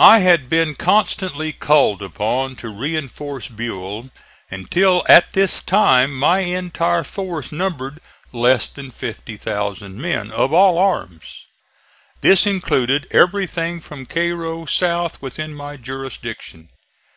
[0.00, 4.10] I had been constantly called upon to reinforce Buell
[4.50, 8.00] until at this time my entire force numbered
[8.32, 11.46] less than 50,000 men, of all arms.
[12.22, 16.68] This included everything from Cairo south within my jurisdiction.